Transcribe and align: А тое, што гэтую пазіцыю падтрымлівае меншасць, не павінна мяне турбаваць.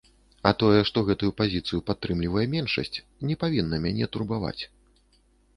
А 0.51 0.51
тое, 0.61 0.79
што 0.89 1.03
гэтую 1.09 1.27
пазіцыю 1.41 1.83
падтрымлівае 1.89 2.45
меншасць, 2.55 2.97
не 3.33 3.39
павінна 3.45 3.81
мяне 3.85 4.09
турбаваць. 4.17 4.59